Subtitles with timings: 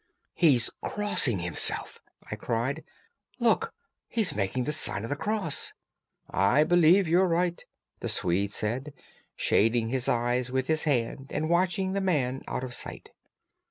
[0.33, 2.01] "He's crossing himself!"
[2.31, 2.83] I cried.
[3.37, 3.71] "Look,
[4.07, 5.73] he's making the sign of the Cross!"
[6.27, 7.63] "I believe you're right,"
[7.99, 8.95] the Swede said,
[9.35, 13.11] shading his eyes with his hand and watching the man out of sight.